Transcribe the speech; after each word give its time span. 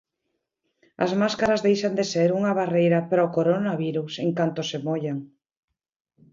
As 1.05 1.11
máscaras 1.21 1.63
deixan 1.67 1.93
de 1.99 2.05
ser 2.13 2.29
unha 2.39 2.55
barreira 2.59 2.99
para 3.09 3.27
o 3.27 3.33
coronavirus 3.37 4.11
en 4.25 4.29
canto 4.39 4.61
se 4.69 4.77
mollan. 4.85 5.17